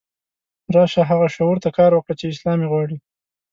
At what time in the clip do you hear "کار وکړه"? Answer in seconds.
1.77-2.13